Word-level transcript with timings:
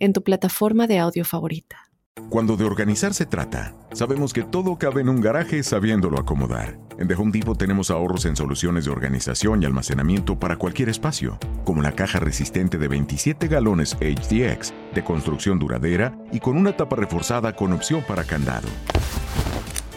en 0.00 0.12
tu 0.12 0.22
plataforma 0.24 0.86
de 0.86 0.98
audio 0.98 1.24
favorita. 1.24 1.90
Cuando 2.28 2.56
de 2.56 2.64
organizar 2.64 3.14
se 3.14 3.26
trata, 3.26 3.74
sabemos 3.92 4.32
que 4.32 4.42
todo 4.42 4.76
cabe 4.76 5.00
en 5.00 5.08
un 5.08 5.20
garaje 5.20 5.62
sabiéndolo 5.62 6.18
acomodar. 6.18 6.78
En 6.98 7.08
The 7.08 7.14
Home 7.14 7.32
Depot 7.32 7.56
tenemos 7.56 7.90
ahorros 7.90 8.24
en 8.24 8.36
soluciones 8.36 8.84
de 8.84 8.90
organización 8.90 9.62
y 9.62 9.66
almacenamiento 9.66 10.38
para 10.38 10.56
cualquier 10.56 10.88
espacio, 10.88 11.38
como 11.64 11.82
la 11.82 11.92
caja 11.92 12.20
resistente 12.20 12.78
de 12.78 12.88
27 12.88 13.48
galones 13.48 13.96
HDX, 14.00 14.74
de 14.94 15.04
construcción 15.04 15.58
duradera 15.58 16.16
y 16.32 16.40
con 16.40 16.56
una 16.56 16.76
tapa 16.76 16.96
reforzada 16.96 17.54
con 17.54 17.72
opción 17.72 18.02
para 18.06 18.24
candado. 18.24 18.68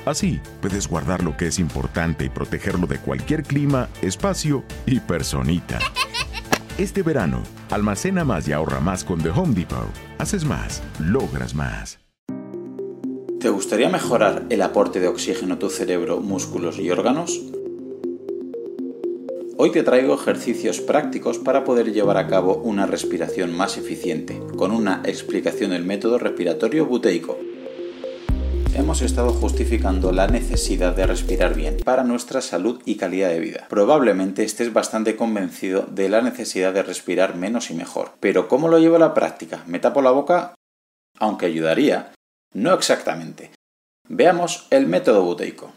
Así, 0.06 0.42
puedes 0.62 0.88
guardar 0.88 1.24
lo 1.24 1.38
que 1.38 1.48
es 1.48 1.60
importante 1.60 2.26
y 2.26 2.30
protegerlo 2.30 2.88
de 2.88 3.00
cualquier 3.00 3.44
clima, 3.44 3.90
espacio 4.02 4.64
y 4.86 5.00
personita. 5.00 5.80
Este 6.80 7.04
verano, 7.04 7.44
almacena 7.70 8.24
más 8.24 8.48
y 8.48 8.52
ahorra 8.52 8.80
más 8.80 9.04
con 9.04 9.22
The 9.22 9.30
Home 9.30 9.54
Depot. 9.54 9.88
Haces 10.18 10.44
más, 10.44 10.82
logras 11.00 11.54
más. 11.54 12.00
¿Te 13.40 13.50
gustaría 13.50 13.90
mejorar 13.90 14.48
el 14.50 14.60
aporte 14.64 15.00
de 15.00 15.08
oxígeno 15.08 15.54
a 15.54 15.60
tu 15.60 15.70
cerebro, 15.70 16.20
músculos 16.20 16.80
y 16.80 16.90
órganos? 16.90 17.40
Hoy 19.56 19.72
te 19.72 19.84
traigo 19.84 20.16
ejercicios 20.16 20.82
prácticos 20.82 21.38
para 21.38 21.64
poder 21.64 21.94
llevar 21.94 22.18
a 22.18 22.26
cabo 22.26 22.56
una 22.56 22.88
respiración 22.88 23.56
más 23.56 23.78
eficiente, 23.78 24.42
con 24.58 24.72
una 24.72 25.04
explicación 25.06 25.70
del 25.70 25.86
método 25.86 26.18
respiratorio 26.18 26.88
buteico. 26.88 27.38
Hemos 28.76 29.04
estado 29.04 29.32
justificando 29.34 30.12
la 30.12 30.26
necesidad 30.26 30.96
de 30.96 31.06
respirar 31.06 31.54
bien 31.54 31.78
para 31.86 32.04
nuestra 32.04 32.42
salud 32.42 32.82
y 32.86 32.96
calidad 32.96 33.30
de 33.30 33.40
vida. 33.40 33.68
Probablemente 33.70 34.44
estés 34.44 34.74
bastante 34.74 35.16
convencido 35.16 35.84
de 35.84 36.10
la 36.10 36.24
necesidad 36.24 36.74
de 36.74 36.82
respirar 36.82 37.36
menos 37.36 37.70
y 37.70 37.76
mejor. 37.76 38.14
Pero 38.20 38.48
¿cómo 38.48 38.70
lo 38.70 38.80
llevo 38.80 38.96
a 38.96 39.00
la 39.00 39.14
práctica? 39.14 39.64
¿Me 39.68 39.78
tapo 39.78 40.02
la 40.02 40.10
boca? 40.10 40.56
Aunque 41.20 41.46
ayudaría, 41.46 42.14
no 42.56 42.74
exactamente. 42.74 43.52
Veamos 44.10 44.66
el 44.72 44.88
método 44.88 45.24
buteico. 45.24 45.74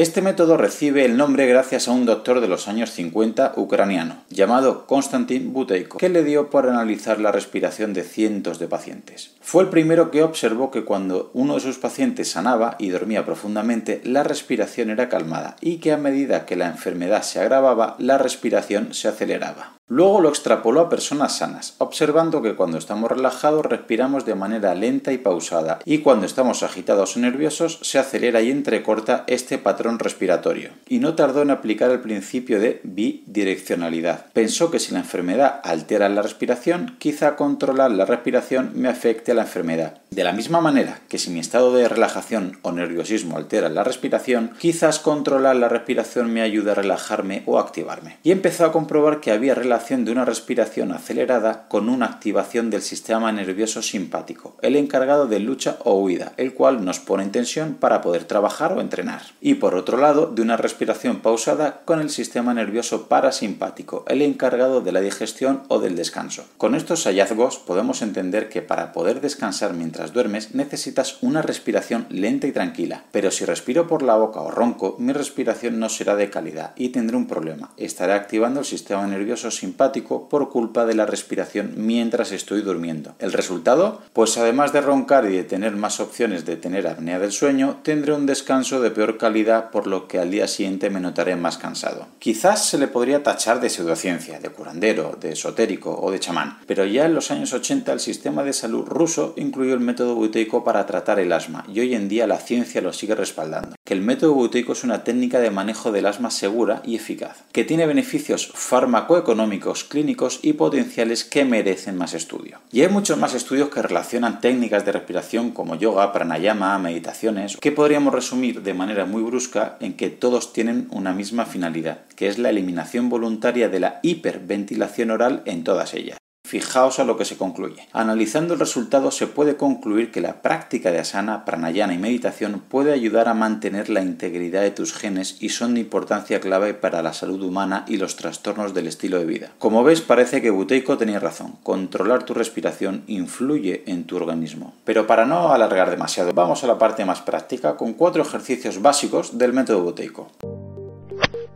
Este 0.00 0.22
método 0.22 0.56
recibe 0.56 1.04
el 1.04 1.18
nombre 1.18 1.46
gracias 1.46 1.86
a 1.86 1.90
un 1.90 2.06
doctor 2.06 2.40
de 2.40 2.48
los 2.48 2.68
años 2.68 2.90
50 2.90 3.52
ucraniano, 3.56 4.24
llamado 4.30 4.86
Konstantin 4.86 5.52
Buteiko, 5.52 5.98
que 5.98 6.08
le 6.08 6.24
dio 6.24 6.48
por 6.48 6.66
analizar 6.66 7.20
la 7.20 7.32
respiración 7.32 7.92
de 7.92 8.02
cientos 8.02 8.58
de 8.58 8.66
pacientes. 8.66 9.34
Fue 9.42 9.62
el 9.62 9.68
primero 9.68 10.10
que 10.10 10.22
observó 10.22 10.70
que 10.70 10.86
cuando 10.86 11.30
uno 11.34 11.56
de 11.56 11.60
sus 11.60 11.76
pacientes 11.76 12.30
sanaba 12.30 12.76
y 12.78 12.88
dormía 12.88 13.26
profundamente, 13.26 14.00
la 14.02 14.22
respiración 14.22 14.88
era 14.88 15.10
calmada 15.10 15.56
y 15.60 15.80
que 15.80 15.92
a 15.92 15.98
medida 15.98 16.46
que 16.46 16.56
la 16.56 16.68
enfermedad 16.68 17.20
se 17.20 17.40
agravaba, 17.40 17.96
la 17.98 18.16
respiración 18.16 18.94
se 18.94 19.08
aceleraba. 19.08 19.79
Luego 19.90 20.20
lo 20.20 20.28
extrapoló 20.28 20.82
a 20.82 20.88
personas 20.88 21.38
sanas, 21.38 21.74
observando 21.78 22.42
que 22.42 22.54
cuando 22.54 22.78
estamos 22.78 23.10
relajados 23.10 23.66
respiramos 23.66 24.24
de 24.24 24.36
manera 24.36 24.72
lenta 24.76 25.10
y 25.10 25.18
pausada, 25.18 25.80
y 25.84 25.98
cuando 25.98 26.26
estamos 26.26 26.62
agitados 26.62 27.16
o 27.16 27.18
nerviosos 27.18 27.80
se 27.82 27.98
acelera 27.98 28.40
y 28.40 28.52
entrecorta 28.52 29.24
este 29.26 29.58
patrón 29.58 29.98
respiratorio. 29.98 30.70
Y 30.88 31.00
no 31.00 31.16
tardó 31.16 31.42
en 31.42 31.50
aplicar 31.50 31.90
el 31.90 31.98
principio 31.98 32.60
de 32.60 32.80
bidireccionalidad. 32.84 34.26
Pensó 34.32 34.70
que 34.70 34.78
si 34.78 34.92
la 34.92 35.00
enfermedad 35.00 35.60
altera 35.64 36.08
la 36.08 36.22
respiración, 36.22 36.94
quizá 37.00 37.34
controlar 37.34 37.90
la 37.90 38.04
respiración 38.04 38.70
me 38.76 38.88
afecte 38.88 39.32
a 39.32 39.34
la 39.34 39.42
enfermedad. 39.42 40.02
De 40.12 40.22
la 40.22 40.32
misma 40.32 40.60
manera 40.60 41.00
que 41.08 41.18
si 41.18 41.30
mi 41.30 41.40
estado 41.40 41.74
de 41.74 41.88
relajación 41.88 42.60
o 42.62 42.70
nerviosismo 42.70 43.36
altera 43.36 43.68
la 43.68 43.82
respiración, 43.82 44.52
quizás 44.56 45.00
controlar 45.00 45.56
la 45.56 45.68
respiración 45.68 46.32
me 46.32 46.42
ayude 46.42 46.70
a 46.70 46.74
relajarme 46.74 47.42
o 47.46 47.58
activarme. 47.58 48.18
Y 48.22 48.30
empezó 48.30 48.64
a 48.64 48.72
comprobar 48.72 49.20
que 49.20 49.32
había 49.32 49.56
relación 49.56 49.79
de 49.80 50.12
una 50.12 50.24
respiración 50.24 50.92
acelerada 50.92 51.66
con 51.66 51.88
una 51.88 52.06
activación 52.06 52.70
del 52.70 52.82
sistema 52.82 53.32
nervioso 53.32 53.82
simpático, 53.82 54.56
el 54.62 54.76
encargado 54.76 55.26
de 55.26 55.40
lucha 55.40 55.78
o 55.84 55.94
huida, 55.94 56.32
el 56.36 56.52
cual 56.52 56.84
nos 56.84 57.00
pone 57.00 57.24
en 57.24 57.32
tensión 57.32 57.74
para 57.74 58.02
poder 58.02 58.24
trabajar 58.24 58.72
o 58.74 58.80
entrenar. 58.80 59.22
Y 59.40 59.54
por 59.54 59.74
otro 59.74 59.96
lado, 59.96 60.26
de 60.26 60.42
una 60.42 60.56
respiración 60.56 61.20
pausada 61.20 61.80
con 61.86 62.00
el 62.00 62.10
sistema 62.10 62.54
nervioso 62.54 63.08
parasimpático, 63.08 64.04
el 64.06 64.22
encargado 64.22 64.80
de 64.80 64.92
la 64.92 65.00
digestión 65.00 65.62
o 65.68 65.80
del 65.80 65.96
descanso. 65.96 66.44
Con 66.56 66.76
estos 66.76 67.04
hallazgos 67.04 67.58
podemos 67.58 68.02
entender 68.02 68.48
que 68.48 68.62
para 68.62 68.92
poder 68.92 69.20
descansar 69.20 69.72
mientras 69.72 70.12
duermes 70.12 70.54
necesitas 70.54 71.20
una 71.22 71.42
respiración 71.42 72.06
lenta 72.10 72.46
y 72.46 72.52
tranquila, 72.52 73.04
pero 73.10 73.32
si 73.32 73.44
respiro 73.44 73.88
por 73.88 74.02
la 74.02 74.14
boca 74.14 74.40
o 74.40 74.50
ronco, 74.52 74.94
mi 74.98 75.12
respiración 75.12 75.80
no 75.80 75.88
será 75.88 76.14
de 76.14 76.30
calidad 76.30 76.74
y 76.76 76.90
tendré 76.90 77.16
un 77.16 77.26
problema. 77.26 77.70
Estaré 77.76 78.12
activando 78.12 78.60
el 78.60 78.66
sistema 78.66 79.06
nervioso 79.06 79.50
simpático 79.50 79.69
por 79.72 80.48
culpa 80.50 80.86
de 80.86 80.94
la 80.94 81.06
respiración 81.06 81.72
mientras 81.76 82.32
estoy 82.32 82.62
durmiendo. 82.62 83.14
¿El 83.18 83.32
resultado? 83.32 84.00
Pues 84.12 84.36
además 84.38 84.72
de 84.72 84.80
roncar 84.80 85.26
y 85.26 85.36
de 85.36 85.44
tener 85.44 85.76
más 85.76 86.00
opciones 86.00 86.44
de 86.44 86.56
tener 86.56 86.86
apnea 86.86 87.18
del 87.18 87.32
sueño, 87.32 87.78
tendré 87.82 88.12
un 88.12 88.26
descanso 88.26 88.80
de 88.80 88.90
peor 88.90 89.18
calidad 89.18 89.70
por 89.70 89.86
lo 89.86 90.08
que 90.08 90.18
al 90.18 90.30
día 90.30 90.48
siguiente 90.48 90.90
me 90.90 91.00
notaré 91.00 91.36
más 91.36 91.58
cansado. 91.58 92.06
Quizás 92.18 92.64
se 92.64 92.78
le 92.78 92.88
podría 92.88 93.22
tachar 93.22 93.60
de 93.60 93.70
pseudociencia, 93.70 94.40
de 94.40 94.50
curandero, 94.50 95.16
de 95.20 95.32
esotérico 95.32 95.98
o 96.00 96.10
de 96.10 96.20
chamán, 96.20 96.58
pero 96.66 96.84
ya 96.84 97.06
en 97.06 97.14
los 97.14 97.30
años 97.30 97.52
80 97.52 97.92
el 97.92 98.00
sistema 98.00 98.44
de 98.44 98.52
salud 98.52 98.86
ruso 98.86 99.34
incluyó 99.36 99.74
el 99.74 99.80
método 99.80 100.14
buteico 100.14 100.64
para 100.64 100.86
tratar 100.86 101.18
el 101.18 101.32
asma 101.32 101.64
y 101.72 101.80
hoy 101.80 101.94
en 101.94 102.08
día 102.08 102.26
la 102.26 102.38
ciencia 102.38 102.80
lo 102.80 102.92
sigue 102.92 103.14
respaldando. 103.14 103.76
Que 103.84 103.94
el 103.94 104.02
método 104.02 104.34
buteico 104.34 104.72
es 104.72 104.84
una 104.84 105.04
técnica 105.04 105.40
de 105.40 105.50
manejo 105.50 105.92
del 105.92 106.06
asma 106.06 106.30
segura 106.30 106.82
y 106.84 106.96
eficaz, 106.96 107.44
que 107.52 107.64
tiene 107.64 107.86
beneficios 107.86 108.50
farmacoeconómicos 108.54 109.59
clínicos 109.88 110.40
y 110.42 110.54
potenciales 110.54 111.24
que 111.24 111.44
merecen 111.44 111.96
más 111.96 112.14
estudio. 112.14 112.58
Y 112.72 112.82
hay 112.82 112.88
muchos 112.88 113.18
más 113.18 113.34
estudios 113.34 113.68
que 113.68 113.82
relacionan 113.82 114.40
técnicas 114.40 114.84
de 114.84 114.92
respiración 114.92 115.50
como 115.50 115.76
yoga, 115.76 116.12
pranayama, 116.12 116.78
meditaciones, 116.78 117.56
que 117.56 117.72
podríamos 117.72 118.14
resumir 118.14 118.62
de 118.62 118.74
manera 118.74 119.04
muy 119.04 119.22
brusca 119.22 119.76
en 119.80 119.94
que 119.94 120.10
todos 120.10 120.52
tienen 120.52 120.88
una 120.90 121.12
misma 121.12 121.46
finalidad, 121.46 122.02
que 122.16 122.28
es 122.28 122.38
la 122.38 122.50
eliminación 122.50 123.08
voluntaria 123.08 123.68
de 123.68 123.80
la 123.80 124.00
hiperventilación 124.02 125.10
oral 125.10 125.42
en 125.44 125.64
todas 125.64 125.94
ellas. 125.94 126.20
Fijaos 126.50 126.98
a 126.98 127.04
lo 127.04 127.16
que 127.16 127.24
se 127.24 127.36
concluye. 127.36 127.86
Analizando 127.92 128.54
el 128.54 128.58
resultado 128.58 129.12
se 129.12 129.28
puede 129.28 129.56
concluir 129.56 130.10
que 130.10 130.20
la 130.20 130.42
práctica 130.42 130.90
de 130.90 130.98
asana, 130.98 131.44
pranayana 131.44 131.94
y 131.94 131.98
meditación 131.98 132.60
puede 132.68 132.92
ayudar 132.92 133.28
a 133.28 133.34
mantener 133.34 133.88
la 133.88 134.02
integridad 134.02 134.62
de 134.62 134.72
tus 134.72 134.92
genes 134.92 135.36
y 135.38 135.50
son 135.50 135.74
de 135.74 135.80
importancia 135.80 136.40
clave 136.40 136.74
para 136.74 137.02
la 137.02 137.12
salud 137.12 137.40
humana 137.40 137.84
y 137.86 137.98
los 137.98 138.16
trastornos 138.16 138.74
del 138.74 138.88
estilo 138.88 139.20
de 139.20 139.26
vida. 139.26 139.52
Como 139.60 139.84
ves, 139.84 140.00
parece 140.00 140.42
que 140.42 140.50
Buteiko 140.50 140.98
tenía 140.98 141.20
razón. 141.20 141.54
Controlar 141.62 142.24
tu 142.24 142.34
respiración 142.34 143.04
influye 143.06 143.84
en 143.86 144.02
tu 144.02 144.16
organismo. 144.16 144.74
Pero 144.82 145.06
para 145.06 145.26
no 145.26 145.52
alargar 145.52 145.88
demasiado, 145.88 146.32
vamos 146.32 146.64
a 146.64 146.66
la 146.66 146.78
parte 146.78 147.04
más 147.04 147.20
práctica 147.20 147.76
con 147.76 147.92
cuatro 147.92 148.22
ejercicios 148.22 148.82
básicos 148.82 149.38
del 149.38 149.52
método 149.52 149.84
Buteiko. 149.84 150.32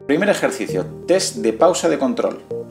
Primer 0.07 0.29
ejercicio, 0.29 0.87
test 1.09 1.39
de 1.39 1.53
pausa 1.53 1.89
de 1.89 1.99
control. 1.99 2.64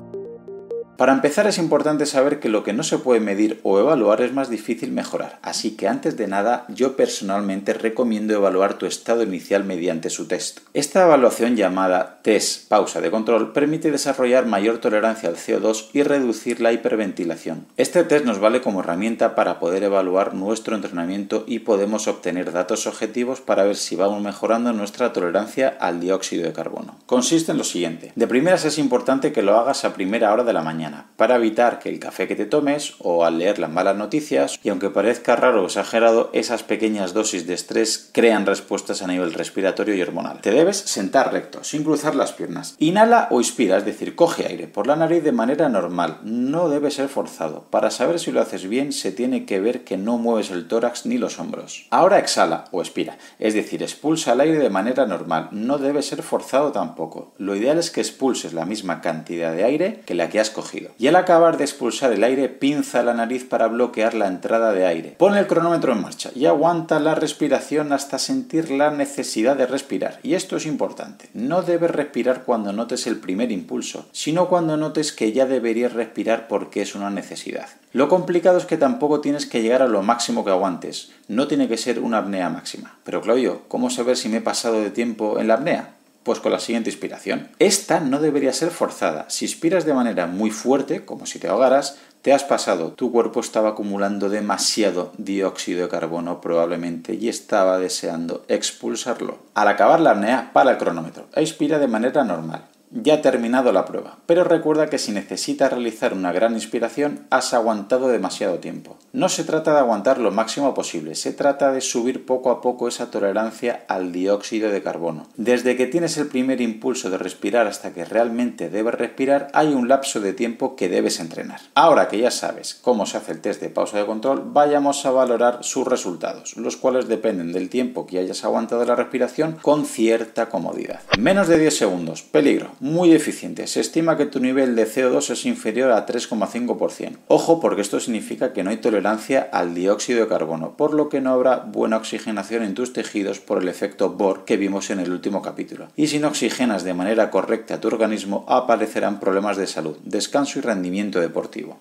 Para 0.98 1.12
empezar 1.12 1.48
es 1.48 1.58
importante 1.58 2.06
saber 2.06 2.40
que 2.40 2.50
lo 2.50 2.64
que 2.64 2.72
no 2.72 2.84
se 2.84 3.00
puede 3.00 3.20
medir 3.20 3.60
o 3.64 3.80
evaluar 3.80 4.22
es 4.22 4.32
más 4.32 4.52
difícil 4.52 4.92
mejorar, 4.92 5.40
así 5.42 5.72
que 5.72 5.88
antes 5.88 6.18
de 6.18 6.28
nada 6.28 6.66
yo 6.70 6.96
personalmente 6.96 7.74
recomiendo 7.74 8.36
evaluar 8.36 8.76
tu 8.76 8.86
estado 8.86 9.24
inicial 9.24 9.64
mediante 9.64 10.12
su 10.12 10.28
test. 10.28 10.60
Esta 10.76 11.04
evaluación 11.04 11.56
llamada 11.56 12.20
test 12.22 12.68
pausa 12.70 13.02
de 13.02 13.10
control 13.10 13.54
permite 13.54 13.90
desarrollar 13.90 14.46
mayor 14.46 14.78
tolerancia 14.78 15.30
al 15.30 15.36
CO2 15.36 15.88
y 15.94 16.04
reducir 16.04 16.62
la 16.62 16.74
hiperventilación. 16.74 17.66
Este 17.76 18.04
test 18.04 18.26
nos 18.26 18.38
vale 18.38 18.62
como 18.62 18.82
herramienta 18.82 19.34
para 19.34 19.60
poder 19.60 19.82
evaluar 19.84 20.36
nuestro 20.36 20.76
entrenamiento 20.76 21.44
y 21.48 21.60
podemos 21.60 22.08
obtener 22.08 22.52
datos 22.52 22.86
objetivos 22.86 23.42
para 23.42 23.64
ver 23.64 23.78
si 23.78 23.96
vamos 23.96 24.22
mejorando 24.22 24.74
nuestra 24.74 25.12
tolerancia 25.12 25.76
al 25.80 26.00
dióxido 26.00 26.46
de 26.46 26.54
carbono. 26.54 27.00
Consiste 27.08 27.52
en 27.52 27.58
lo 27.58 27.64
siguiente. 27.64 28.12
De 28.16 28.28
primeras 28.28 28.64
es 28.64 28.78
importante 28.78 29.34
que 29.34 29.42
lo 29.42 29.58
hagas 29.58 29.86
a 29.86 29.96
primera 29.96 30.32
hora 30.32 30.44
de 30.44 30.54
la 30.54 30.62
mañana 30.62 30.83
para 31.16 31.36
evitar 31.36 31.80
que 31.80 31.90
el 31.90 32.00
café 32.00 32.28
que 32.28 32.36
te 32.36 32.46
tomes 32.46 32.96
o 33.00 33.26
al 33.26 33.38
leer 33.38 33.60
las 33.60 33.70
malas 33.70 33.96
noticias, 33.96 34.60
y 34.64 34.70
aunque 34.70 34.90
parezca 34.90 35.36
raro 35.36 35.64
o 35.64 35.66
exagerado, 35.66 36.30
esas 36.34 36.64
pequeñas 36.64 37.14
dosis 37.14 37.48
de 37.48 37.54
estrés 37.54 38.10
crean 38.12 38.46
respuestas 38.46 39.02
a 39.02 39.08
nivel 39.08 39.34
respiratorio 39.34 39.96
y 39.96 40.02
hormonal. 40.02 40.42
Te 40.42 40.52
debes 40.52 40.78
sentar 40.78 41.32
recto, 41.32 41.64
sin 41.64 41.84
cruzar 41.84 42.16
las 42.16 42.34
piernas. 42.34 42.76
Inhala 42.80 43.28
o 43.32 43.40
inspira, 43.40 43.78
es 43.78 43.86
decir, 43.86 44.16
coge 44.16 44.48
aire 44.48 44.68
por 44.68 44.88
la 44.88 44.96
nariz 44.96 45.24
de 45.24 45.32
manera 45.32 45.70
normal, 45.70 46.20
no 46.24 46.70
debe 46.70 46.92
ser 46.92 47.10
forzado. 47.10 47.68
Para 47.70 47.92
saber 47.92 48.20
si 48.20 48.32
lo 48.32 48.42
haces 48.42 48.68
bien, 48.68 48.92
se 48.92 49.12
tiene 49.12 49.46
que 49.46 49.60
ver 49.60 49.84
que 49.84 49.98
no 49.98 50.18
mueves 50.18 50.52
el 50.52 50.68
tórax 50.68 51.06
ni 51.06 51.18
los 51.18 51.40
hombros. 51.40 51.88
Ahora 51.90 52.20
exhala 52.20 52.66
o 52.72 52.82
expira, 52.82 53.18
es 53.40 53.54
decir, 53.54 53.84
expulsa 53.84 54.34
el 54.34 54.42
aire 54.42 54.60
de 54.60 54.70
manera 54.70 55.06
normal, 55.06 55.50
no 55.52 55.78
debe 55.78 56.02
ser 56.02 56.24
forzado 56.24 56.72
tampoco. 56.72 57.34
Lo 57.38 57.56
ideal 57.56 57.78
es 57.78 57.92
que 57.92 58.02
expulses 58.02 58.54
la 58.54 58.66
misma 58.66 59.02
cantidad 59.02 59.54
de 59.54 59.64
aire 59.64 60.02
que 60.06 60.16
la 60.16 60.30
que 60.30 60.40
has 60.40 60.50
cogido. 60.50 60.73
Y 60.98 61.08
al 61.08 61.16
acabar 61.16 61.58
de 61.58 61.64
expulsar 61.64 62.12
el 62.14 62.24
aire, 62.24 62.50
pinza 62.50 63.04
la 63.04 63.14
nariz 63.14 63.46
para 63.46 63.68
bloquear 63.68 64.14
la 64.14 64.28
entrada 64.28 64.72
de 64.72 64.86
aire. 64.86 65.16
Pon 65.18 65.36
el 65.36 65.48
cronómetro 65.48 65.94
en 65.94 66.02
marcha 66.02 66.32
y 66.36 66.46
aguanta 66.46 67.00
la 67.00 67.16
respiración 67.16 67.94
hasta 67.94 68.20
sentir 68.20 68.72
la 68.72 68.92
necesidad 68.92 69.56
de 69.56 69.66
respirar. 69.66 70.20
Y 70.24 70.34
esto 70.36 70.58
es 70.58 70.66
importante. 70.66 71.30
No 71.34 71.62
debes 71.62 71.92
respirar 71.92 72.44
cuando 72.44 72.74
notes 72.74 73.08
el 73.08 73.18
primer 73.18 73.52
impulso, 73.52 74.08
sino 74.12 74.50
cuando 74.50 74.78
notes 74.78 75.12
que 75.12 75.32
ya 75.32 75.46
deberías 75.46 75.94
respirar 75.94 76.48
porque 76.48 76.82
es 76.82 76.96
una 76.96 77.10
necesidad. 77.10 77.68
Lo 77.92 78.10
complicado 78.10 78.58
es 78.58 78.66
que 78.66 78.78
tampoco 78.78 79.22
tienes 79.22 79.46
que 79.46 79.62
llegar 79.62 79.82
a 79.82 79.88
lo 79.88 80.02
máximo 80.02 80.44
que 80.44 80.52
aguantes. 80.52 81.12
No 81.28 81.48
tiene 81.48 81.68
que 81.68 81.78
ser 81.78 82.00
una 82.00 82.20
apnea 82.20 82.50
máxima. 82.50 82.98
Pero 83.04 83.22
Claudio, 83.22 83.62
¿cómo 83.68 83.90
saber 83.90 84.18
si 84.18 84.30
me 84.30 84.38
he 84.38 84.42
pasado 84.42 84.82
de 84.82 84.90
tiempo 84.90 85.40
en 85.40 85.48
la 85.48 85.56
apnea? 85.56 85.94
Pues 86.24 86.40
con 86.40 86.52
la 86.52 86.60
siguiente 86.60 86.90
inspiración. 86.90 87.50
Esta 87.60 88.00
no 88.00 88.20
debería 88.20 88.54
ser 88.54 88.72
forzada. 88.72 89.30
Si 89.30 89.46
inspiras 89.46 89.86
de 89.86 89.94
manera 89.94 90.26
muy 90.26 90.52
fuerte, 90.52 91.06
como 91.06 91.26
si 91.26 91.38
te 91.40 91.48
ahogaras, 91.48 91.98
te 92.22 92.32
has 92.32 92.46
pasado. 92.46 92.94
Tu 92.94 93.12
cuerpo 93.12 93.42
estaba 93.42 93.70
acumulando 93.70 94.30
demasiado 94.30 95.12
dióxido 95.18 95.84
de 95.84 95.90
carbono 95.90 96.40
probablemente 96.40 97.16
y 97.16 97.28
estaba 97.28 97.78
deseando 97.78 98.46
expulsarlo. 98.48 99.40
Al 99.54 99.68
acabar 99.68 100.00
la 100.00 100.12
apnea, 100.12 100.52
para 100.54 100.72
el 100.72 100.78
cronómetro 100.78 101.28
e 101.36 101.42
inspira 101.42 101.80
de 101.80 101.88
manera 101.88 102.24
normal. 102.24 102.64
Ya 102.96 103.16
ha 103.16 103.22
terminado 103.24 103.72
la 103.72 103.86
prueba, 103.86 104.20
pero 104.28 104.44
recuerda 104.44 104.88
que 104.88 105.00
si 105.00 105.12
necesitas 105.12 105.72
realizar 105.72 106.14
una 106.14 106.32
gran 106.32 106.54
inspiración 106.54 107.26
has 107.32 107.56
aguantado 107.56 108.08
demasiado 108.08 108.60
tiempo. 108.60 108.98
No 109.14 109.30
se 109.30 109.44
trata 109.44 109.74
de 109.74 109.80
aguantar 109.80 110.20
lo 110.20 110.30
máximo 110.30 110.76
posible, 110.76 111.16
se 111.16 111.34
trata 111.34 111.72
de 111.72 111.82
subir 111.82 112.28
poco 112.28 112.52
a 112.52 112.62
poco 112.62 112.88
esa 112.88 113.10
tolerancia 113.10 113.84
al 113.88 114.12
dióxido 114.12 114.70
de 114.70 114.84
carbono. 114.84 115.26
Desde 115.38 115.76
que 115.76 115.88
tienes 115.88 116.18
el 116.18 116.28
primer 116.28 116.62
impulso 116.62 117.10
de 117.10 117.18
respirar 117.18 117.66
hasta 117.66 117.96
que 117.96 118.06
realmente 118.06 118.70
debes 118.70 118.94
respirar 118.94 119.48
hay 119.54 119.74
un 119.74 119.88
lapso 119.88 120.20
de 120.20 120.34
tiempo 120.34 120.76
que 120.76 120.88
debes 120.88 121.20
entrenar. 121.20 121.62
Ahora 121.74 122.08
que 122.08 122.20
ya 122.20 122.30
sabes 122.30 122.76
cómo 122.76 123.08
se 123.08 123.18
hace 123.18 123.32
el 123.32 123.42
test 123.42 123.60
de 123.60 123.70
pausa 123.70 123.98
de 123.98 124.06
control, 124.06 124.44
vayamos 124.46 125.04
a 125.08 125.12
valorar 125.12 125.64
sus 125.64 125.88
resultados, 125.88 126.58
los 126.58 126.78
cuales 126.78 127.08
dependen 127.08 127.54
del 127.54 127.70
tiempo 127.70 128.06
que 128.06 128.20
hayas 128.20 128.44
aguantado 128.44 128.86
la 128.86 128.96
respiración 128.96 129.58
con 129.64 129.88
cierta 129.88 130.50
comodidad. 130.50 131.00
Menos 131.18 131.48
de 131.48 131.58
10 131.58 131.76
segundos, 131.76 132.22
peligro 132.22 132.70
muy 132.84 133.14
eficiente. 133.14 133.66
Se 133.68 133.80
estima 133.80 134.18
que 134.18 134.26
tu 134.26 134.42
nivel 134.42 134.76
de 134.76 134.86
CO2 134.86 135.30
es 135.30 135.46
inferior 135.46 135.92
a 135.92 136.06
3,5%. 136.06 137.18
Ojo 137.30 137.62
porque 137.62 137.82
esto 137.82 138.02
significa 138.02 138.52
que 138.52 138.62
no 138.62 138.72
hay 138.72 138.78
tolerancia 138.78 139.48
al 139.54 139.74
dióxido 139.74 140.20
de 140.20 140.28
carbono, 140.28 140.76
por 140.76 140.94
lo 140.94 141.08
que 141.08 141.22
no 141.22 141.32
habrá 141.32 141.60
buena 141.60 141.96
oxigenación 141.96 142.62
en 142.62 142.74
tus 142.74 142.92
tejidos 142.92 143.40
por 143.40 143.62
el 143.62 143.70
efecto 143.70 144.10
Bohr 144.10 144.44
que 144.44 144.58
vimos 144.58 144.90
en 144.90 145.00
el 145.00 145.14
último 145.14 145.42
capítulo. 145.42 145.88
Y 145.96 146.08
si 146.08 146.20
no 146.20 146.28
oxigenas 146.28 146.84
de 146.84 146.94
manera 146.94 147.32
correcta 147.32 147.80
tu 147.80 147.88
organismo, 147.88 148.44
aparecerán 148.50 149.22
problemas 149.22 149.56
de 149.56 149.68
salud, 149.68 149.96
descanso 150.04 150.60
y 150.60 150.64
rendimiento 150.64 151.22
deportivo. 151.22 151.80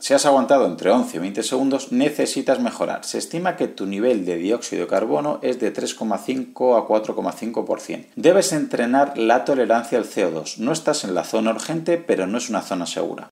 Si 0.00 0.14
has 0.14 0.24
aguantado 0.24 0.64
entre 0.64 0.90
11 0.90 1.18
y 1.18 1.20
20 1.20 1.42
segundos, 1.42 1.92
necesitas 1.92 2.58
mejorar. 2.58 3.04
Se 3.04 3.18
estima 3.18 3.56
que 3.56 3.68
tu 3.68 3.84
nivel 3.84 4.24
de 4.24 4.36
dióxido 4.36 4.82
de 4.82 4.88
carbono 4.88 5.38
es 5.42 5.60
de 5.60 5.74
3,5 5.74 6.78
a 6.78 6.88
4,5%. 6.88 8.06
Debes 8.16 8.52
entrenar 8.52 9.18
la 9.18 9.44
tolerancia 9.44 9.98
al 9.98 10.06
CO2. 10.06 10.56
No 10.56 10.72
estás 10.72 11.04
en 11.04 11.14
la 11.14 11.24
zona 11.24 11.50
urgente, 11.50 11.98
pero 11.98 12.26
no 12.26 12.38
es 12.38 12.48
una 12.48 12.62
zona 12.62 12.86
segura. 12.86 13.28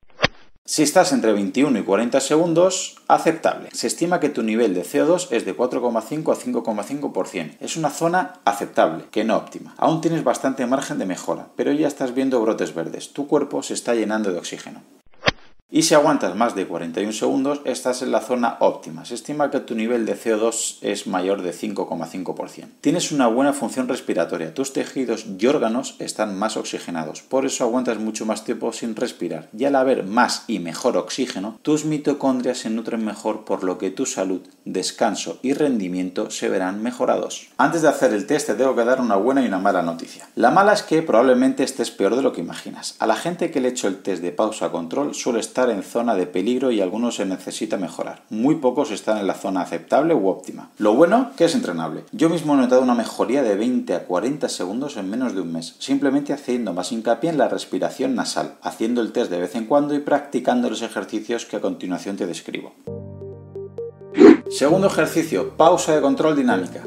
Si 0.67 0.83
estás 0.83 1.15
entre 1.15 1.33
21 1.33 1.79
y 1.79 1.83
40 1.83 2.21
segundos, 2.21 2.97
aceptable. 3.09 3.71
Se 3.73 3.87
estima 3.87 4.21
que 4.21 4.29
tu 4.29 4.43
nivel 4.43 4.75
de 4.75 4.85
CO2 4.85 5.29
es 5.31 5.47
de 5.47 5.57
4,5 5.57 6.31
a 6.31 6.37
5,5%. 6.37 7.57
Es 7.61 7.79
una 7.79 7.89
zona 7.89 8.35
aceptable, 8.45 9.05
que 9.11 9.25
no 9.25 9.39
óptima. 9.39 9.75
Aún 9.79 10.03
tienes 10.03 10.23
bastante 10.23 10.67
margen 10.67 10.99
de 10.99 11.07
mejora, 11.07 11.47
pero 11.57 11.73
ya 11.73 11.89
estás 11.89 12.15
viendo 12.15 12.43
brotes 12.43 12.75
verdes. 12.75 13.15
Tu 13.15 13.27
cuerpo 13.27 13.63
se 13.63 13.73
está 13.73 13.95
llenando 13.95 14.31
de 14.31 14.39
oxígeno. 14.39 14.83
Y 15.71 15.83
si 15.83 15.95
aguantas 15.95 16.35
más 16.35 16.55
de 16.55 16.67
41 16.67 17.13
segundos, 17.13 17.61
estás 17.67 18.01
en 18.01 18.11
la 18.11 18.23
zona 18.23 18.57
óptima. 18.61 19.05
Se 19.05 19.15
estima 19.15 19.51
que 19.51 19.61
tu 19.61 19.75
nivel 19.75 20.07
de 20.07 20.17
CO2 20.17 20.79
es 20.81 21.07
mayor 21.07 21.43
de 21.43 21.53
5,5%. 21.53 22.69
Tienes 22.81 23.13
una 23.13 23.27
buena 23.27 23.53
función 23.53 23.87
respiratoria. 23.87 24.55
Tus 24.55 24.73
tejidos 24.73 25.27
y 25.39 25.47
órganos 25.47 25.97
están 25.99 26.39
más 26.39 26.57
oxigenados. 26.57 27.21
Por 27.21 27.45
eso 27.45 27.65
aguantas 27.65 27.99
mucho 27.99 28.25
más 28.25 28.45
tiempo 28.45 28.73
sin 28.73 28.97
respirar. 28.97 29.51
Y 29.59 29.67
al 29.67 29.77
haber 29.77 30.05
más 30.05 30.45
y 30.47 30.59
mejor 30.59 30.97
oxígeno, 30.97 31.59
tus 31.61 31.85
mitocondrias 31.85 32.61
se 32.61 32.71
nutren 32.71 33.05
mejor, 33.05 33.45
por 33.45 33.63
lo 33.63 33.77
que 33.77 33.91
tu 33.91 34.07
salud, 34.07 34.41
descanso 34.65 35.39
y 35.43 35.53
rendimiento 35.53 36.31
se 36.31 36.49
verán 36.49 36.83
mejorados. 36.83 37.49
Antes 37.59 37.83
de 37.83 37.89
hacer 37.89 38.15
el 38.15 38.27
test, 38.27 38.47
te 38.47 38.55
tengo 38.55 38.75
que 38.75 38.87
dar 38.87 39.03
una 39.03 39.17
buena 39.17 39.43
y 39.43 39.49
una 39.49 39.59
mala 39.59 39.83
noticia. 39.83 40.31
La 40.35 40.51
mala 40.51 40.73
es 40.73 40.83
que 40.83 41.03
probablemente 41.03 41.63
estés 41.63 41.91
peor 41.91 42.17
de 42.17 42.23
lo 42.23 42.33
que 42.33 42.41
imaginas. 42.41 42.97
A 43.01 43.07
la 43.07 43.17
gente 43.17 43.51
que 43.51 43.61
le 43.61 43.69
he 43.69 43.73
hecho 43.73 43.87
el 43.87 44.01
test 44.01 44.23
de 44.23 44.33
pausa 44.33 44.71
control 44.71 45.15
suele 45.15 45.41
estar 45.41 45.58
en 45.67 45.83
zona 45.83 46.15
de 46.15 46.27
peligro 46.27 46.71
y 46.71 46.81
algunos 46.81 47.17
se 47.17 47.27
necesita 47.27 47.77
mejorar. 47.77 48.23
Muy 48.31 48.57
pocos 48.57 48.93
están 48.93 49.19
en 49.19 49.27
la 49.27 49.35
zona 49.35 49.63
aceptable 49.63 50.15
u 50.15 50.29
óptima. 50.29 50.71
Lo 50.79 50.95
bueno 50.95 51.33
que 51.37 51.47
es 51.47 51.55
entrenable. 51.55 52.05
Yo 52.13 52.29
mismo 52.29 52.55
he 52.55 52.57
notado 52.57 52.83
una 52.83 52.95
mejoría 52.95 53.43
de 53.43 53.57
20 53.57 53.95
a 53.95 54.05
40 54.05 54.49
segundos 54.49 54.97
en 54.97 55.11
menos 55.11 55.35
de 55.35 55.41
un 55.41 55.53
mes, 55.53 55.75
simplemente 55.81 56.33
haciendo 56.33 56.73
más 56.73 56.93
hincapié 56.93 57.31
en 57.31 57.39
la 57.39 57.49
respiración 57.49 58.15
nasal, 58.15 58.55
haciendo 58.63 59.01
el 59.01 59.13
test 59.13 59.31
de 59.31 59.41
vez 59.41 59.57
en 59.57 59.67
cuando 59.67 59.95
y 59.95 59.99
practicando 59.99 60.71
los 60.71 60.83
ejercicios 60.83 61.45
que 61.45 61.57
a 61.57 61.61
continuación 61.61 62.17
te 62.17 62.27
describo. 62.27 62.73
Segundo 64.51 64.87
ejercicio, 64.87 65.57
pausa 65.57 65.95
de 65.95 66.01
control 66.01 66.37
dinámica. 66.37 66.85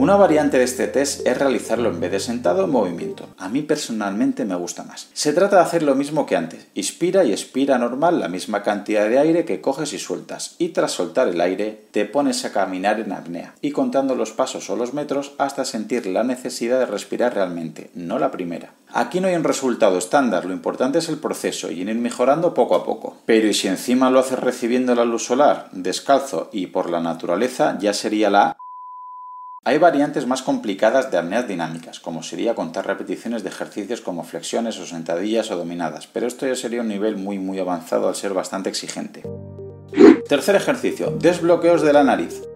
Una 0.00 0.16
variante 0.16 0.56
de 0.56 0.64
este 0.64 0.86
test 0.86 1.26
es 1.26 1.36
realizarlo 1.36 1.90
en 1.90 2.00
vez 2.00 2.10
de 2.10 2.20
sentado 2.20 2.64
en 2.64 2.70
movimiento. 2.70 3.28
A 3.36 3.50
mí 3.50 3.60
personalmente 3.60 4.46
me 4.46 4.54
gusta 4.54 4.82
más. 4.82 5.10
Se 5.12 5.34
trata 5.34 5.56
de 5.56 5.62
hacer 5.62 5.82
lo 5.82 5.94
mismo 5.94 6.24
que 6.24 6.36
antes. 6.36 6.68
Inspira 6.72 7.22
y 7.24 7.32
expira 7.32 7.76
normal 7.76 8.18
la 8.18 8.28
misma 8.28 8.62
cantidad 8.62 9.06
de 9.10 9.18
aire 9.18 9.44
que 9.44 9.60
coges 9.60 9.92
y 9.92 9.98
sueltas. 9.98 10.54
Y 10.56 10.70
tras 10.70 10.92
soltar 10.92 11.28
el 11.28 11.38
aire 11.42 11.84
te 11.90 12.06
pones 12.06 12.46
a 12.46 12.52
caminar 12.52 12.98
en 12.98 13.12
apnea 13.12 13.54
y 13.60 13.72
contando 13.72 14.14
los 14.14 14.32
pasos 14.32 14.70
o 14.70 14.76
los 14.76 14.94
metros 14.94 15.34
hasta 15.36 15.66
sentir 15.66 16.06
la 16.06 16.24
necesidad 16.24 16.78
de 16.78 16.86
respirar 16.86 17.34
realmente, 17.34 17.90
no 17.94 18.18
la 18.18 18.30
primera. 18.30 18.72
Aquí 18.94 19.20
no 19.20 19.28
hay 19.28 19.34
un 19.34 19.44
resultado 19.44 19.98
estándar, 19.98 20.46
lo 20.46 20.54
importante 20.54 21.00
es 21.00 21.10
el 21.10 21.18
proceso 21.18 21.70
y 21.70 21.82
en 21.82 21.90
ir 21.90 21.96
mejorando 21.96 22.54
poco 22.54 22.74
a 22.74 22.84
poco. 22.84 23.18
Pero 23.26 23.48
y 23.48 23.52
si 23.52 23.68
encima 23.68 24.10
lo 24.10 24.20
haces 24.20 24.38
recibiendo 24.38 24.94
la 24.94 25.04
luz 25.04 25.26
solar, 25.26 25.68
descalzo 25.72 26.48
y 26.54 26.68
por 26.68 26.88
la 26.88 27.00
naturaleza, 27.00 27.76
ya 27.78 27.92
sería 27.92 28.30
la 28.30 28.56
hay 29.70 29.78
variantes 29.78 30.26
más 30.26 30.42
complicadas 30.42 31.12
de 31.12 31.18
apneas 31.18 31.46
dinámicas, 31.46 32.00
como 32.00 32.24
sería 32.24 32.56
contar 32.56 32.88
repeticiones 32.88 33.44
de 33.44 33.50
ejercicios 33.50 34.00
como 34.00 34.24
flexiones 34.24 34.76
o 34.80 34.84
sentadillas 34.84 35.52
o 35.52 35.56
dominadas, 35.56 36.08
pero 36.08 36.26
esto 36.26 36.44
ya 36.44 36.56
sería 36.56 36.80
un 36.80 36.88
nivel 36.88 37.16
muy 37.16 37.38
muy 37.38 37.60
avanzado 37.60 38.08
al 38.08 38.16
ser 38.16 38.34
bastante 38.34 38.68
exigente. 38.68 39.22
Tercer 40.28 40.56
ejercicio, 40.56 41.12
desbloqueos 41.12 41.82
de 41.82 41.92
la 41.92 42.02
nariz 42.02 42.49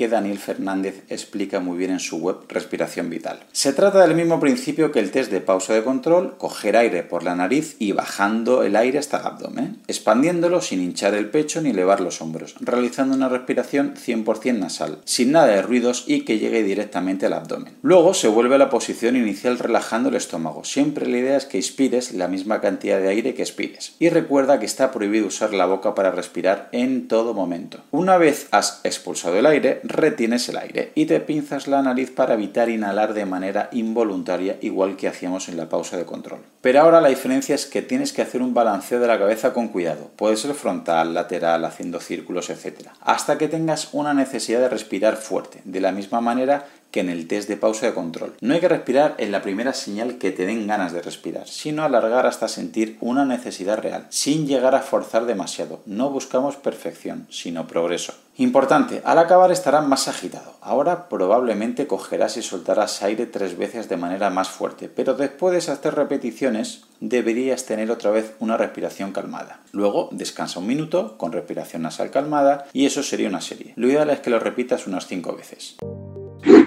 que 0.00 0.08
Daniel 0.08 0.38
Fernández 0.38 1.04
explica 1.10 1.60
muy 1.60 1.76
bien 1.76 1.90
en 1.90 2.00
su 2.00 2.16
web 2.16 2.36
Respiración 2.48 3.10
Vital. 3.10 3.40
Se 3.52 3.74
trata 3.74 4.00
del 4.00 4.14
mismo 4.14 4.40
principio 4.40 4.92
que 4.92 4.98
el 4.98 5.10
test 5.10 5.30
de 5.30 5.42
pausa 5.42 5.74
de 5.74 5.84
control, 5.84 6.38
coger 6.38 6.78
aire 6.78 7.02
por 7.02 7.22
la 7.22 7.36
nariz 7.36 7.76
y 7.78 7.92
bajando 7.92 8.62
el 8.62 8.76
aire 8.76 8.98
hasta 8.98 9.18
el 9.18 9.26
abdomen, 9.26 9.76
expandiéndolo 9.88 10.62
sin 10.62 10.80
hinchar 10.80 11.12
el 11.12 11.28
pecho 11.28 11.60
ni 11.60 11.68
elevar 11.68 12.00
los 12.00 12.22
hombros, 12.22 12.54
realizando 12.60 13.14
una 13.14 13.28
respiración 13.28 13.92
100% 13.94 14.58
nasal, 14.58 15.00
sin 15.04 15.32
nada 15.32 15.48
de 15.48 15.60
ruidos 15.60 16.04
y 16.06 16.22
que 16.22 16.38
llegue 16.38 16.62
directamente 16.62 17.26
al 17.26 17.34
abdomen. 17.34 17.74
Luego 17.82 18.14
se 18.14 18.28
vuelve 18.28 18.54
a 18.54 18.58
la 18.58 18.70
posición 18.70 19.16
inicial 19.16 19.58
relajando 19.58 20.08
el 20.08 20.14
estómago. 20.14 20.64
Siempre 20.64 21.06
la 21.08 21.18
idea 21.18 21.36
es 21.36 21.44
que 21.44 21.58
inspires 21.58 22.14
la 22.14 22.26
misma 22.26 22.62
cantidad 22.62 22.98
de 22.98 23.08
aire 23.08 23.34
que 23.34 23.42
expires. 23.42 23.96
Y 23.98 24.08
recuerda 24.08 24.58
que 24.58 24.64
está 24.64 24.92
prohibido 24.92 25.26
usar 25.26 25.52
la 25.52 25.66
boca 25.66 25.94
para 25.94 26.10
respirar 26.10 26.70
en 26.72 27.06
todo 27.06 27.34
momento. 27.34 27.80
Una 27.90 28.16
vez 28.16 28.48
has 28.50 28.80
expulsado 28.82 29.36
el 29.36 29.44
aire, 29.44 29.82
retienes 29.90 30.48
el 30.48 30.56
aire 30.56 30.92
y 30.94 31.06
te 31.06 31.20
pinzas 31.20 31.68
la 31.68 31.82
nariz 31.82 32.10
para 32.10 32.34
evitar 32.34 32.68
inhalar 32.68 33.14
de 33.14 33.26
manera 33.26 33.68
involuntaria 33.72 34.58
igual 34.62 34.96
que 34.96 35.08
hacíamos 35.08 35.48
en 35.48 35.56
la 35.56 35.68
pausa 35.68 35.96
de 35.96 36.06
control. 36.06 36.40
Pero 36.60 36.80
ahora 36.80 37.00
la 37.00 37.08
diferencia 37.08 37.54
es 37.54 37.66
que 37.66 37.82
tienes 37.82 38.12
que 38.12 38.22
hacer 38.22 38.42
un 38.42 38.54
balanceo 38.54 39.00
de 39.00 39.06
la 39.06 39.18
cabeza 39.18 39.52
con 39.52 39.68
cuidado. 39.68 40.10
Puede 40.16 40.36
ser 40.36 40.54
frontal, 40.54 41.14
lateral, 41.14 41.64
haciendo 41.64 42.00
círculos, 42.00 42.50
etc. 42.50 42.88
Hasta 43.00 43.38
que 43.38 43.48
tengas 43.48 43.88
una 43.92 44.14
necesidad 44.14 44.60
de 44.60 44.68
respirar 44.68 45.16
fuerte, 45.16 45.60
de 45.64 45.80
la 45.80 45.92
misma 45.92 46.20
manera 46.20 46.66
que 46.90 47.00
en 47.00 47.08
el 47.08 47.28
test 47.28 47.48
de 47.48 47.56
pausa 47.56 47.86
de 47.86 47.94
control. 47.94 48.34
No 48.40 48.54
hay 48.54 48.60
que 48.60 48.68
respirar 48.68 49.14
en 49.18 49.32
la 49.32 49.42
primera 49.42 49.72
señal 49.72 50.18
que 50.18 50.32
te 50.32 50.46
den 50.46 50.66
ganas 50.66 50.92
de 50.92 51.02
respirar, 51.02 51.46
sino 51.46 51.84
alargar 51.84 52.26
hasta 52.26 52.48
sentir 52.48 52.96
una 53.00 53.24
necesidad 53.24 53.78
real, 53.78 54.06
sin 54.10 54.46
llegar 54.46 54.74
a 54.74 54.82
forzar 54.82 55.26
demasiado. 55.26 55.80
No 55.86 56.10
buscamos 56.10 56.56
perfección, 56.56 57.26
sino 57.30 57.66
progreso. 57.66 58.14
Importante, 58.40 59.02
al 59.04 59.18
acabar 59.18 59.52
estarás 59.52 59.86
más 59.86 60.08
agitado. 60.08 60.54
Ahora 60.62 61.10
probablemente 61.10 61.86
cogerás 61.86 62.38
y 62.38 62.42
soltarás 62.42 63.02
aire 63.02 63.26
tres 63.26 63.58
veces 63.58 63.90
de 63.90 63.98
manera 63.98 64.30
más 64.30 64.48
fuerte, 64.48 64.88
pero 64.88 65.12
después 65.12 65.52
de 65.52 65.58
esas 65.58 65.82
tres 65.82 65.92
repeticiones 65.92 66.84
deberías 67.00 67.66
tener 67.66 67.90
otra 67.90 68.10
vez 68.10 68.34
una 68.38 68.56
respiración 68.56 69.12
calmada. 69.12 69.60
Luego 69.72 70.08
descansa 70.12 70.58
un 70.58 70.68
minuto 70.68 71.18
con 71.18 71.32
respiración 71.32 71.82
nasal 71.82 72.10
calmada 72.10 72.64
y 72.72 72.86
eso 72.86 73.02
sería 73.02 73.28
una 73.28 73.42
serie. 73.42 73.74
Lo 73.76 73.88
ideal 73.88 74.08
es 74.08 74.20
que 74.20 74.30
lo 74.30 74.38
repitas 74.38 74.86
unas 74.86 75.06
cinco 75.06 75.36
veces. 75.36 75.76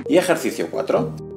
Y 0.07 0.17
ejercicio 0.17 0.67
4. 0.69 1.32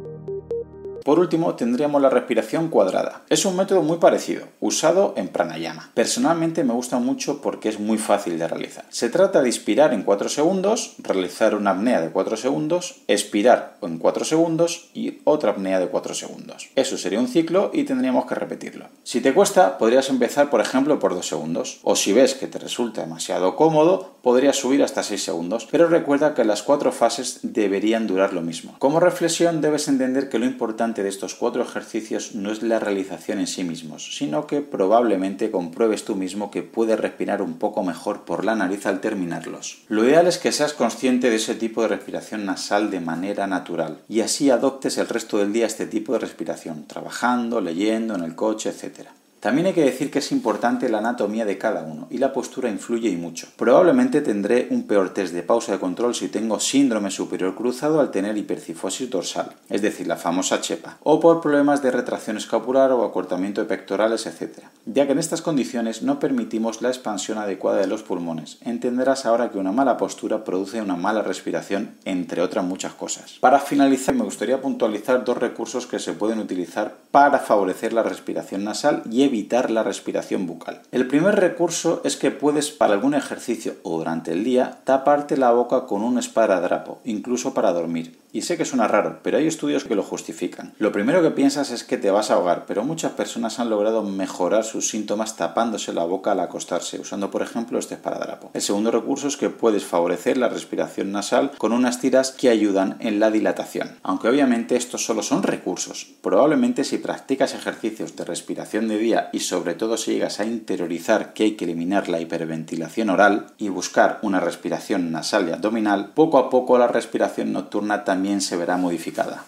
Por 1.07 1.21
último, 1.21 1.55
tendríamos 1.55 2.03
la 2.03 2.11
respiración 2.11 2.67
cuadrada. 2.67 3.23
Es 3.29 3.45
un 3.45 3.55
método 3.55 3.81
muy 3.83 3.99
parecido, 3.99 4.49
usado 4.59 5.15
en 5.17 5.29
pranayama. 5.29 5.93
Personalmente 5.95 6.65
me 6.65 6.73
gusta 6.73 6.99
mucho 6.99 7.41
porque 7.41 7.69
es 7.69 7.79
muy 7.79 7.97
fácil 7.97 8.41
de 8.41 8.49
realizar. 8.49 8.87
Se 8.89 9.09
trata 9.09 9.41
de 9.41 9.47
inspirar 9.47 9.95
en 9.95 10.03
4 10.03 10.29
segundos, 10.29 10.97
realizar 10.99 11.55
una 11.55 11.71
apnea 11.71 12.01
de 12.01 12.11
4 12.11 12.37
segundos, 12.37 13.03
expirar 13.07 13.77
en 13.83 13.99
4 13.99 14.25
segundos 14.25 14.91
y 14.95 15.21
otra 15.23 15.53
apnea 15.53 15.79
de 15.79 15.87
4 15.87 16.13
segundos. 16.13 16.71
Eso 16.75 16.99
sería 16.99 17.21
un 17.21 17.29
ciclo 17.29 17.71
y 17.73 17.85
tendríamos 17.85 18.27
que 18.27 18.35
repetirlo. 18.35 18.89
Si 19.05 19.21
te 19.21 19.33
cuesta, 19.33 19.79
podrías 19.79 20.09
empezar 20.09 20.51
por 20.51 20.61
ejemplo 20.61 20.99
por 20.99 21.15
2 21.15 21.25
segundos. 21.25 21.79
O 21.85 21.95
si 21.95 22.13
ves 22.15 22.35
que 22.35 22.49
te 22.49 22.59
resulta 22.59 23.03
demasiado 23.03 23.55
cómodo, 23.55 24.17
podrías 24.23 24.57
subir 24.57 24.83
hasta 24.83 25.05
6 25.05 25.23
segundos. 25.23 25.69
Pero 25.71 25.87
recuerda 25.87 26.35
que 26.35 26.45
las 26.45 26.65
cuatro 26.65 26.91
fases 26.91 27.39
deberían 27.45 28.09
durar 28.09 28.33
lo 28.33 28.43
mismo. 28.43 28.75
Como 28.81 28.99
reflexión 28.99 29.61
debes 29.61 29.87
entender 29.87 30.29
que 30.29 30.41
lo 30.41 30.47
importante 30.47 30.96
de 31.03 31.09
estos 31.09 31.35
cuatro 31.35 31.63
ejercicios 31.63 32.35
no 32.35 32.51
es 32.51 32.63
la 32.63 32.79
realización 32.79 33.39
en 33.41 33.47
sí 33.47 33.65
mismos, 33.65 34.17
sino 34.17 34.47
que 34.47 34.61
probablemente 34.61 35.51
compruebes 35.51 36.05
tú 36.05 36.15
mismo 36.15 36.51
que 36.51 36.63
puedes 36.63 36.99
respirar 36.99 37.43
un 37.43 37.59
poco 37.59 37.83
mejor 37.83 38.25
por 38.25 38.45
la 38.45 38.55
nariz 38.55 38.87
al 38.87 39.01
terminarlos. 39.01 39.83
Lo 39.89 40.05
ideal 40.05 40.27
es 40.27 40.39
que 40.39 40.53
seas 40.53 40.73
consciente 40.73 41.31
de 41.31 41.37
ese 41.37 41.55
tipo 41.55 41.83
de 41.83 41.89
respiración 41.89 42.45
nasal 42.45 42.91
de 42.91 43.01
manera 43.01 43.47
natural 43.47 43.99
y 44.09 44.21
así 44.21 44.51
adoptes 44.51 44.99
el 44.99 45.09
resto 45.09 45.39
del 45.39 45.53
día 45.53 45.67
este 45.67 45.87
tipo 45.87 46.13
de 46.13 46.21
respiración, 46.21 46.87
trabajando, 46.87 47.61
leyendo, 47.61 48.15
en 48.15 48.23
el 48.23 48.35
coche, 48.35 48.71
etc. 48.71 49.09
También 49.47 49.69
hay 49.69 49.75
que 49.75 49.85
decir 49.85 50.11
que 50.11 50.19
es 50.19 50.33
importante 50.33 50.89
la 50.89 50.99
anatomía 50.99 51.45
de 51.45 51.57
cada 51.57 51.85
uno 51.85 52.09
y 52.11 52.19
la 52.19 52.33
postura 52.33 52.69
influye 52.69 53.11
y 53.11 53.17
mucho. 53.17 53.47
Probablemente 53.57 54.21
tendré 54.21 54.67
un 54.71 54.89
peor 54.89 55.15
test 55.15 55.33
de 55.33 55.45
pausa 55.45 55.71
de 55.71 55.79
control 55.79 56.17
si 56.17 56.27
tengo 56.27 56.59
síndrome 56.59 57.13
superior 57.13 57.55
cruzado 57.55 58.01
al 58.01 58.11
tener 58.11 58.37
hipercifosis 58.37 59.09
dorsal, 59.09 59.53
es 59.71 59.83
decir, 59.83 60.09
la 60.09 60.17
famosa 60.17 60.61
chepa, 60.61 60.99
o 61.05 61.21
por 61.21 61.41
problemas 61.41 61.81
de 61.81 61.93
retracción 61.93 62.37
escapular 62.37 62.91
o 62.91 63.05
acortamiento 63.05 63.61
de 63.61 63.69
pectorales, 63.69 64.27
etc. 64.27 64.65
Ya 64.85 65.07
que 65.07 65.13
en 65.13 65.21
estas 65.21 65.43
condiciones 65.43 66.03
no 66.03 66.19
permitimos 66.19 66.83
la 66.83 66.89
expansión 66.89 67.39
adecuada 67.39 67.79
de 67.79 67.87
los 67.87 68.03
pulmones. 68.03 68.59
Entenderás 68.63 69.27
ahora 69.27 69.53
que 69.53 69.59
una 69.59 69.71
mala 69.71 69.97
postura 69.97 70.43
produce 70.43 70.83
una 70.83 70.97
mala 70.97 71.23
respiración, 71.23 71.95
entre 72.05 72.43
otras 72.43 72.65
muchas 72.65 72.95
cosas. 72.95 73.35
Para 73.39 73.61
finalizar, 73.61 74.17
me 74.17 74.25
gustaría 74.25 74.61
puntualizar 74.61 75.23
dos 75.25 75.39
recursos 75.39 75.87
que 75.87 76.01
se 76.01 76.15
pueden 76.15 76.41
utilizar 76.41 76.97
para 77.13 77.39
favorecer 77.39 77.93
la 77.93 78.03
respiración 78.03 78.65
nasal 78.65 79.05
y 79.09 79.23
evitar 79.23 79.36
evitar 79.37 79.71
la 79.71 79.83
respiración 79.83 80.47
bucal. 80.47 80.81
El 80.93 81.07
primer 81.09 81.35
recurso 81.35 82.01
es 82.05 82.17
que 82.17 82.31
puedes 82.31 82.71
para 82.71 82.95
algún 82.95 83.13
ejercicio 83.13 83.75
o 83.83 83.99
durante 83.99 84.33
el 84.33 84.45
día 84.45 84.79
taparte 84.85 85.37
la 85.37 85.53
boca 85.53 85.85
con 85.85 86.03
un 86.03 86.19
esparadrapo, 86.19 87.01
incluso 87.05 87.53
para 87.53 87.73
dormir. 87.73 88.19
Y 88.37 88.43
sé 88.43 88.59
que 88.59 88.67
suena 88.67 88.87
raro, 88.87 89.21
pero 89.23 89.39
hay 89.39 89.47
estudios 89.47 89.85
que 89.85 89.95
lo 89.95 90.03
justifican. 90.03 90.75
Lo 90.79 90.93
primero 90.93 91.23
que 91.23 91.31
piensas 91.31 91.71
es 91.71 91.85
que 91.85 91.97
te 91.97 92.11
vas 92.11 92.31
a 92.31 92.35
ahogar, 92.35 92.65
pero 92.67 92.85
muchas 92.85 93.13
personas 93.13 93.59
han 93.59 93.71
logrado 93.71 94.03
mejorar 94.03 94.63
sus 94.63 94.91
síntomas 94.91 95.37
tapándose 95.37 95.95
la 95.95 96.05
boca 96.05 96.33
al 96.33 96.41
acostarse, 96.41 97.01
usando 97.01 97.31
por 97.31 97.41
ejemplo 97.41 97.79
este 97.79 97.95
esparadrapo. 97.95 98.51
El 98.53 98.61
segundo 98.61 98.91
recurso 98.91 99.29
es 99.29 99.39
que 99.39 99.49
puedes 99.49 99.85
favorecer 99.85 100.37
la 100.37 100.51
respiración 100.51 101.13
nasal 101.13 101.53
con 101.57 101.73
unas 101.73 101.99
tiras 101.99 102.31
que 102.31 102.51
ayudan 102.51 102.97
en 103.01 103.21
la 103.21 103.31
dilatación. 103.31 103.97
Aunque 104.03 104.29
obviamente 104.29 104.77
estos 104.77 105.07
solo 105.07 105.23
son 105.23 105.43
recursos. 105.43 106.07
Probablemente 106.21 106.85
si 106.85 106.99
practicas 106.99 107.55
ejercicios 107.55 108.17
de 108.17 108.27
respiración 108.27 108.89
de 108.89 108.99
día 108.99 109.16
y 109.33 109.41
sobre 109.41 109.75
todo 109.75 109.97
si 109.97 110.13
llegas 110.13 110.41
a 110.41 110.45
interiorizar 110.45 111.33
que 111.33 111.45
hay 111.45 111.53
que 111.53 111.65
eliminar 111.65 112.09
la 112.09 112.21
hiperventilación 112.21 113.11
oral 113.11 113.47
y 113.59 113.69
buscar 113.69 114.19
una 114.23 114.41
respiración 114.41 115.11
nasal 115.11 115.49
y 115.49 115.53
abdominal, 115.53 116.13
poco 116.15 116.39
a 116.39 116.51
poco 116.51 116.79
la 116.79 116.89
respiración 116.89 117.53
nocturna 117.53 118.05
también 118.05 118.41
se 118.41 118.57
verá 118.57 118.77
modificada. 118.77 119.45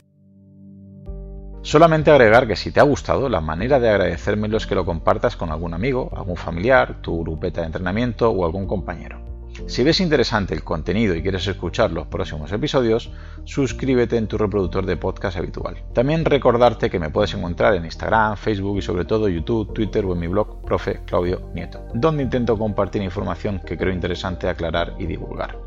Solamente 1.63 2.11
agregar 2.11 2.47
que 2.47 2.57
si 2.57 2.71
te 2.71 2.81
ha 2.81 2.85
gustado, 2.85 3.29
la 3.29 3.41
manera 3.41 3.79
de 3.79 3.91
agradecérmelo 3.91 4.57
es 4.57 4.67
que 4.67 4.75
lo 4.75 4.87
compartas 4.87 5.37
con 5.37 5.51
algún 5.51 5.75
amigo, 5.75 6.11
algún 6.17 6.37
familiar, 6.37 7.03
tu 7.03 7.21
grupeta 7.23 7.61
de 7.61 7.67
entrenamiento 7.67 8.31
o 8.31 8.47
algún 8.47 8.67
compañero. 8.67 9.28
Si 9.67 9.83
ves 9.83 10.01
interesante 10.01 10.55
el 10.55 10.65
contenido 10.65 11.15
y 11.15 11.23
quieres 11.23 11.47
escuchar 11.47 11.91
los 11.91 12.07
próximos 12.07 12.53
episodios, 12.53 13.11
suscríbete 13.45 14.17
en 14.17 14.29
tu 14.29 14.39
reproductor 14.39 14.87
de 14.87 14.97
podcast 14.97 15.37
habitual. 15.37 15.83
También 15.93 16.25
recordarte 16.25 16.91
que 16.91 16.99
me 16.99 17.11
puedes 17.11 17.35
encontrar 17.35 17.75
en 17.75 17.85
Instagram, 17.85 18.37
Facebook 18.37 18.79
y 18.79 18.83
sobre 18.83 19.05
todo 19.05 19.29
YouTube, 19.29 19.73
Twitter 19.75 20.05
o 20.05 20.13
en 20.13 20.21
mi 20.21 20.27
blog 20.27 20.65
Profe 20.65 21.01
Claudio 21.05 21.51
Nieto, 21.55 21.85
donde 21.95 22.23
intento 22.23 22.57
compartir 22.57 23.03
información 23.03 23.61
que 23.67 23.77
creo 23.77 23.93
interesante 23.93 24.49
aclarar 24.49 24.95
y 24.99 25.07
divulgar. 25.07 25.59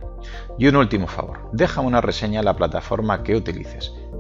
Y 0.58 0.68
un 0.68 0.76
último 0.76 1.08
favor, 1.08 1.50
déjame 1.54 1.88
una 1.88 2.02
reseña 2.02 2.40
en 2.40 2.46
la 2.46 2.56
plataforma 2.56 3.24
que 3.24 3.36
utilices. 3.36 3.92